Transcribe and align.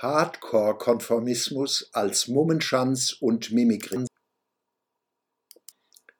Hardcore-Konformismus 0.00 1.90
als 1.92 2.28
Mummenschanz 2.28 3.16
und 3.18 3.50
Mimikrie. 3.50 4.06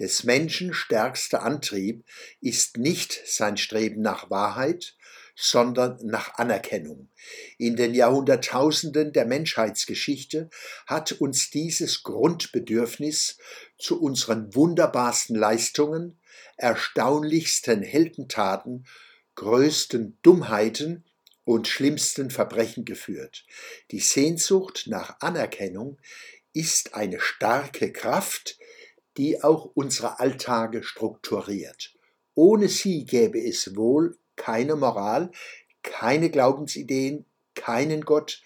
Des 0.00 0.24
Menschen 0.24 0.74
stärkster 0.74 1.42
Antrieb 1.42 2.04
ist 2.40 2.78
nicht 2.78 3.20
sein 3.26 3.56
Streben 3.56 4.00
nach 4.00 4.28
Wahrheit, 4.28 4.96
sondern 5.36 5.98
nach 6.04 6.34
Anerkennung. 6.34 7.10
In 7.58 7.76
den 7.76 7.94
Jahrhunderttausenden 7.94 9.12
der 9.12 9.26
Menschheitsgeschichte 9.26 10.50
hat 10.86 11.12
uns 11.12 11.50
dieses 11.50 12.02
Grundbedürfnis 12.02 13.38
zu 13.78 14.02
unseren 14.02 14.52
wunderbarsten 14.52 15.36
Leistungen, 15.36 16.20
erstaunlichsten 16.56 17.82
Heldentaten, 17.82 18.86
größten 19.36 20.18
Dummheiten 20.22 21.04
und 21.44 21.68
schlimmsten 21.68 22.30
Verbrechen 22.30 22.84
geführt. 22.84 23.44
Die 23.90 24.00
Sehnsucht 24.00 24.84
nach 24.86 25.20
Anerkennung 25.20 25.98
ist 26.52 26.94
eine 26.94 27.20
starke 27.20 27.92
Kraft, 27.92 28.58
die 29.16 29.42
auch 29.42 29.70
unsere 29.74 30.20
Alltage 30.20 30.82
strukturiert. 30.82 31.94
Ohne 32.34 32.68
sie 32.68 33.04
gäbe 33.04 33.40
es 33.40 33.76
wohl 33.76 34.18
keine 34.36 34.76
Moral, 34.76 35.30
keine 35.82 36.30
Glaubensideen, 36.30 37.26
keinen 37.54 38.02
Gott, 38.02 38.42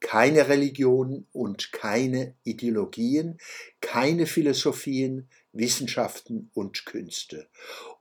keine 0.00 0.48
Religionen 0.48 1.26
und 1.32 1.72
keine 1.72 2.34
Ideologien, 2.42 3.38
keine 3.80 4.26
Philosophien, 4.26 5.28
Wissenschaften 5.52 6.50
und 6.54 6.86
Künste. 6.86 7.48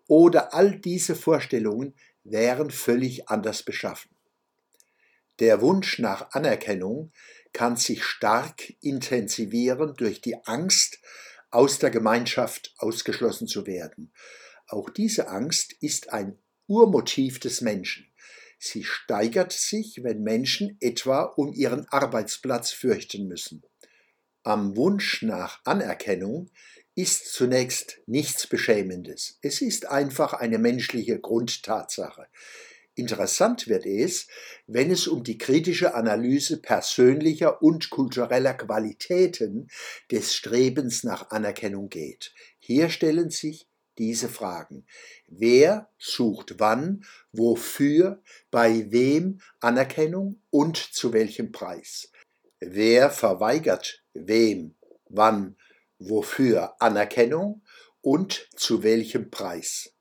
Oder 0.07 0.53
all 0.53 0.79
diese 0.79 1.15
Vorstellungen 1.15 1.93
wären 2.23 2.71
völlig 2.71 3.29
anders 3.29 3.63
beschaffen. 3.63 4.09
Der 5.39 5.61
Wunsch 5.61 5.99
nach 5.99 6.31
Anerkennung 6.31 7.11
kann 7.53 7.77
sich 7.77 8.03
stark 8.03 8.73
intensivieren 8.81 9.93
durch 9.95 10.21
die 10.21 10.35
Angst, 10.45 10.99
aus 11.51 11.79
der 11.79 11.89
Gemeinschaft 11.89 12.73
ausgeschlossen 12.77 13.47
zu 13.47 13.65
werden. 13.65 14.13
Auch 14.67 14.89
diese 14.89 15.29
Angst 15.29 15.73
ist 15.81 16.13
ein 16.13 16.37
Urmotiv 16.67 17.39
des 17.39 17.61
Menschen. 17.61 18.05
Sie 18.59 18.83
steigert 18.83 19.53
sich, 19.53 20.03
wenn 20.03 20.21
Menschen 20.21 20.77
etwa 20.81 21.23
um 21.23 21.53
ihren 21.53 21.87
Arbeitsplatz 21.87 22.71
fürchten 22.71 23.27
müssen. 23.27 23.63
Am 24.43 24.75
Wunsch 24.75 25.23
nach 25.23 25.61
Anerkennung 25.63 26.51
ist 26.93 27.31
zunächst 27.31 28.01
nichts 28.05 28.45
Beschämendes. 28.45 29.39
Es 29.41 29.61
ist 29.61 29.87
einfach 29.87 30.33
eine 30.33 30.59
menschliche 30.59 31.19
Grundtatsache. 31.19 32.27
Interessant 32.99 33.69
wird 33.69 33.85
es, 33.85 34.27
wenn 34.67 34.91
es 34.91 35.07
um 35.07 35.23
die 35.23 35.37
kritische 35.37 35.95
Analyse 35.95 36.57
persönlicher 36.57 37.61
und 37.61 37.89
kultureller 37.89 38.53
Qualitäten 38.53 39.69
des 40.11 40.35
Strebens 40.35 41.05
nach 41.05 41.29
Anerkennung 41.31 41.87
geht. 41.87 42.33
Hier 42.59 42.89
stellen 42.89 43.29
sich 43.29 43.69
diese 43.97 44.27
Fragen. 44.27 44.85
Wer 45.27 45.89
sucht 45.97 46.55
wann, 46.59 47.05
wofür, 47.31 48.21
bei 48.51 48.91
wem 48.91 49.39
Anerkennung 49.61 50.41
und 50.49 50.75
zu 50.75 51.13
welchem 51.13 51.53
Preis? 51.53 52.11
Wer 52.59 53.11
verweigert 53.11 54.03
wem, 54.13 54.75
wann, 55.07 55.55
wofür 55.99 56.75
Anerkennung 56.81 57.61
und 58.01 58.49
zu 58.57 58.83
welchem 58.83 59.29
Preis? 59.29 59.93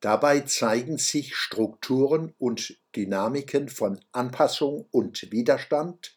Dabei 0.00 0.40
zeigen 0.42 0.96
sich 0.98 1.34
Strukturen 1.34 2.34
und 2.38 2.78
Dynamiken 2.94 3.68
von 3.68 4.00
Anpassung 4.12 4.86
und 4.92 5.32
Widerstand, 5.32 6.16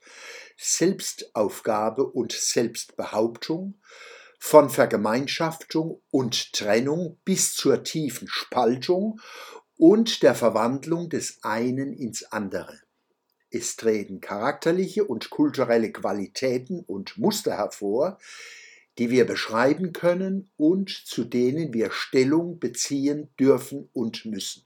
Selbstaufgabe 0.57 2.05
und 2.05 2.31
Selbstbehauptung, 2.31 3.81
von 4.37 4.69
Vergemeinschaftung 4.69 6.01
und 6.09 6.53
Trennung 6.53 7.19
bis 7.25 7.55
zur 7.55 7.83
tiefen 7.83 8.27
Spaltung 8.27 9.19
und 9.77 10.23
der 10.23 10.35
Verwandlung 10.35 11.09
des 11.09 11.43
einen 11.43 11.93
ins 11.93 12.23
andere. 12.23 12.79
Es 13.51 13.75
treten 13.75 14.21
charakterliche 14.21 15.03
und 15.05 15.29
kulturelle 15.29 15.91
Qualitäten 15.91 16.79
und 16.79 17.17
Muster 17.17 17.57
hervor, 17.57 18.17
die 19.01 19.09
wir 19.09 19.25
beschreiben 19.25 19.93
können 19.93 20.51
und 20.57 20.91
zu 20.91 21.23
denen 21.23 21.73
wir 21.73 21.89
Stellung 21.89 22.59
beziehen 22.59 23.33
dürfen 23.39 23.89
und 23.93 24.25
müssen. 24.25 24.61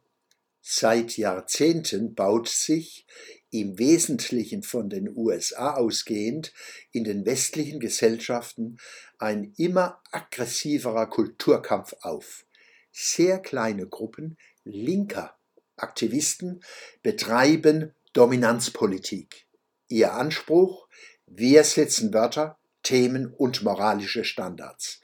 Seit 0.59 1.15
Jahrzehnten 1.15 2.15
baut 2.15 2.49
sich, 2.49 3.07
im 3.49 3.79
Wesentlichen 3.79 4.61
von 4.61 4.89
den 4.89 5.15
USA 5.15 5.75
ausgehend, 5.75 6.51
in 6.91 7.05
den 7.05 7.25
westlichen 7.25 7.79
Gesellschaften 7.79 8.75
ein 9.19 9.53
immer 9.55 10.01
aggressiverer 10.11 11.07
Kulturkampf 11.07 11.95
auf. 12.01 12.45
Sehr 12.91 13.39
kleine 13.39 13.87
Gruppen 13.87 14.35
linker 14.65 15.37
Aktivisten 15.77 16.61
betreiben 17.03 17.93
Dominanzpolitik. 18.11 19.45
Ihr 19.87 20.13
Anspruch, 20.13 20.89
wir 21.25 21.63
setzen 21.63 22.13
Wörter, 22.13 22.57
Themen 22.85 23.33
und 23.33 23.63
moralische 23.63 24.23
Standards. 24.23 25.01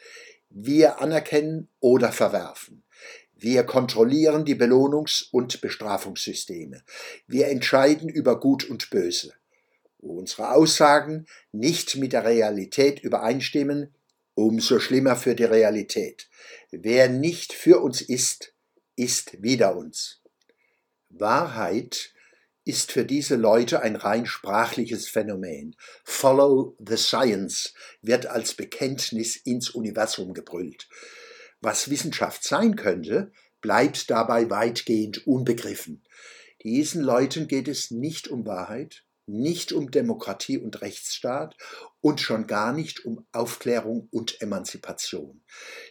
Wir 0.50 1.02
anerkennen 1.02 1.68
oder 1.80 2.12
verwerfen. 2.12 2.84
Wir 3.36 3.64
kontrollieren 3.64 4.46
die 4.46 4.56
Belohnungs- 4.56 5.30
und 5.32 5.62
Bestrafungssysteme. 5.62 6.84
Wir 7.28 7.48
entscheiden 7.48 8.08
über 8.08 8.40
Gut 8.40 8.70
und 8.70 8.90
Böse. 8.92 9.34
Wo 9.98 10.20
unsere 10.20 10.52
Aussagen 10.52 11.26
nicht 11.52 11.98
mit 11.98 12.14
der 12.14 12.24
Realität 12.24 13.00
übereinstimmen, 13.00 13.94
umso 14.36 14.80
schlimmer 14.80 15.16
für 15.16 15.34
die 15.34 15.44
Realität. 15.44 16.30
Wer 16.70 17.10
nicht 17.10 17.52
für 17.52 17.80
uns 17.80 18.02
ist, 18.02 18.54
ist 18.96 19.42
wider 19.42 19.76
uns. 19.76 20.22
Wahrheit 21.10 22.14
ist 22.64 22.92
für 22.92 23.06
diese 23.06 23.36
Leute 23.36 23.82
ein 23.82 23.96
rein 23.96 24.26
sprachliches 24.26 25.08
Phänomen. 25.08 25.76
Follow 26.04 26.76
the 26.80 26.98
Science 26.98 27.74
wird 28.02 28.28
als 28.28 28.54
Bekenntnis 28.54 29.36
ins 29.36 29.72
Universum 29.72 30.34
gebrüllt. 30.34 30.88
Was 31.60 31.90
Wissenschaft 31.90 32.44
sein 32.44 32.76
könnte, 32.76 33.32
bleibt 33.62 34.10
dabei 34.10 34.50
weitgehend 34.50 35.26
unbegriffen. 35.26 36.04
Diesen 36.64 37.02
Leuten 37.02 37.48
geht 37.48 37.68
es 37.68 37.90
nicht 37.90 38.28
um 38.28 38.46
Wahrheit, 38.46 39.04
nicht 39.26 39.72
um 39.72 39.90
Demokratie 39.90 40.58
und 40.58 40.82
Rechtsstaat 40.82 41.56
und 42.02 42.22
schon 42.22 42.48
gar 42.48 42.74
nicht 42.74 43.06
um 43.06 43.26
Aufklärung 43.32 44.08
und 44.12 44.42
Emanzipation. 44.42 45.44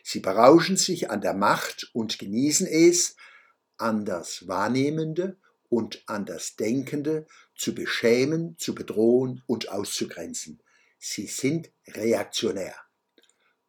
Sie 0.04 0.20
berauschen 0.20 0.76
sich 0.76 1.10
an 1.10 1.20
der 1.20 1.34
Macht 1.34 1.90
und 1.92 2.18
genießen 2.18 2.66
es, 2.66 3.16
anders 3.78 4.46
Wahrnehmende 4.46 5.38
und 5.70 6.02
an 6.06 6.26
das 6.26 6.56
Denkende 6.56 7.26
zu 7.56 7.74
beschämen, 7.74 8.58
zu 8.58 8.74
bedrohen 8.74 9.42
und 9.46 9.70
auszugrenzen. 9.70 10.60
Sie 10.98 11.26
sind 11.26 11.70
reaktionär. 11.88 12.74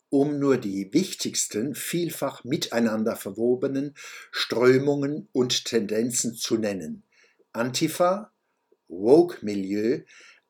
Um 0.10 0.40
nur 0.40 0.58
die 0.58 0.94
wichtigsten, 0.94 1.74
vielfach 1.74 2.44
miteinander 2.44 3.16
verwobenen 3.16 3.96
Strömungen 4.32 5.30
und 5.32 5.64
Tendenzen 5.64 6.36
zu 6.36 6.58
nennen. 6.58 7.04
Antifa, 7.54 8.34
Woke-Milieu, 8.90 10.02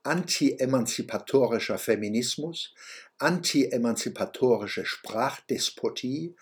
anti-emanzipatorischer 0.01 1.77
Feminismus, 1.77 2.73
anti-emanzipatorische 3.19 4.85
Sprachdespotie, 4.85 6.35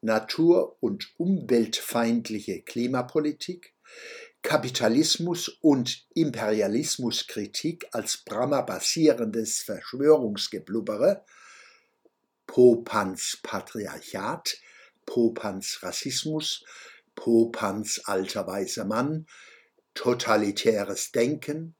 natur- 0.00 0.76
und 0.80 1.12
umweltfeindliche 1.18 2.62
Klimapolitik, 2.62 3.74
Kapitalismus 4.44 5.48
und 5.48 6.06
Imperialismuskritik 6.12 7.86
als 7.92 8.18
Brammer 8.18 8.62
basierendes 8.62 9.62
Verschwörungsgeblubbere, 9.62 11.24
Popans 12.46 13.38
Patriarchat, 13.42 14.58
Popans 15.06 15.82
Rassismus, 15.82 16.62
Popans 17.14 18.04
alter 18.04 18.46
weißer 18.46 18.84
Mann, 18.84 19.26
totalitäres 19.94 21.10
Denken, 21.10 21.74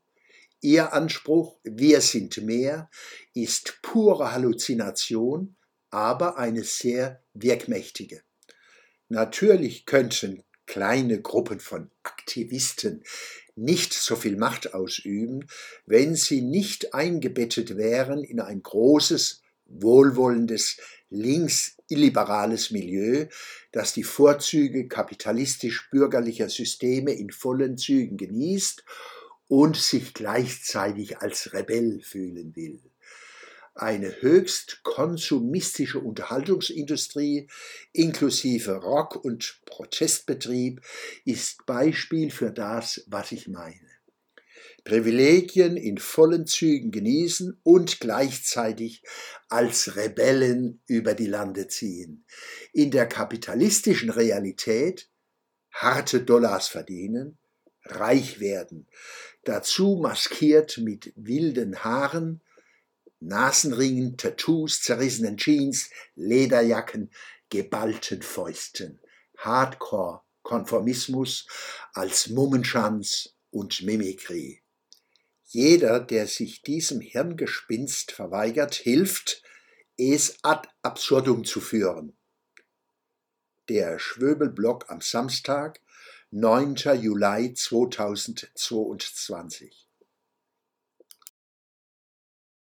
Ihr 0.63 0.95
Anspruch, 0.95 1.59
wir 1.65 2.01
sind 2.01 2.39
mehr, 2.39 2.89
ist 3.35 3.79
pure 3.83 4.33
Halluzination, 4.33 5.55
aber 5.91 6.39
eine 6.39 6.65
sehr 6.65 7.23
wirkmächtige. 7.35 8.23
Natürlich 9.11 9.85
könnten 9.85 10.43
kleine 10.67 11.21
Gruppen 11.21 11.61
von 11.61 11.91
Aktivisten 12.03 13.05
nicht 13.57 13.93
so 13.93 14.17
viel 14.17 14.37
Macht 14.37 14.75
ausüben, 14.75 15.47
wenn 15.87 16.15
sie 16.15 16.41
nicht 16.41 16.95
eingebettet 16.95 17.77
wären 17.77 18.25
in 18.25 18.41
ein 18.41 18.63
großes, 18.63 19.43
wohlwollendes, 19.67 20.79
links-illiberales 21.11 22.71
Milieu, 22.73 23.27
das 23.71 23.93
die 23.93 24.03
Vorzüge 24.03 24.89
kapitalistisch-bürgerlicher 24.89 26.49
Systeme 26.49 27.13
in 27.13 27.31
vollen 27.31 27.79
Zügen 27.79 28.17
genießt 28.17 28.85
und 29.47 29.77
sich 29.77 30.15
gleichzeitig 30.15 31.19
als 31.19 31.53
Rebell 31.53 32.01
fühlen 32.01 32.57
will. 32.57 32.81
Eine 33.77 34.23
höchst 34.23 34.85
konsumistische 34.85 35.99
Unterhaltungsindustrie 35.99 37.49
inklusive 37.93 38.77
Rock- 38.77 39.25
und 39.25 39.61
Protestbetrieb 39.67 40.81
ist 41.25 41.67
Beispiel 41.67 42.31
für 42.31 42.53
das, 42.53 43.03
was 43.09 43.33
ich 43.33 43.49
meine. 43.49 43.81
Privilegien 44.85 45.77
in 45.77 45.99
vollen 45.99 46.47
Zügen 46.47 46.93
genießen 46.93 47.59
und 47.65 47.99
gleichzeitig 47.99 49.03
als 49.49 49.97
Rebellen 49.97 50.81
über 50.87 51.15
die 51.15 51.27
Lande 51.27 51.67
ziehen. 51.67 52.25
In 52.73 52.93
der 52.93 53.07
kapitalistischen 53.07 54.11
Realität 54.11 55.09
harte 55.73 56.23
Dollars 56.23 56.69
verdienen, 56.69 57.39
reich 57.87 58.39
werden, 58.39 58.87
dazu 59.43 59.99
maskiert 60.01 60.79
mit 60.79 61.13
wilden 61.17 61.83
Haaren, 61.83 62.41
Nasenringen, 63.27 64.17
Tattoos, 64.17 64.83
zerrissenen 64.83 65.37
Jeans, 65.37 65.91
Lederjacken, 66.15 67.11
geballten 67.49 68.23
Fäusten, 68.23 69.01
Hardcore-Konformismus 69.39 71.49
als 71.93 72.29
Mummenschanz 72.29 73.35
und 73.51 73.83
Mimikrie. 73.83 74.61
Jeder, 75.47 76.01
der 76.01 76.27
sich 76.27 76.63
diesem 76.63 77.01
Hirngespinst 77.01 78.13
verweigert, 78.13 78.75
hilft, 78.75 79.43
es 79.97 80.37
ad 80.43 80.69
absurdum 80.83 81.45
zu 81.45 81.61
führen. 81.61 82.17
Der 83.69 83.99
Schwöbelblock 83.99 84.91
am 84.91 85.01
Samstag, 85.01 85.81
9. 86.31 86.75
Juli 87.01 87.55
2022. 87.55 89.84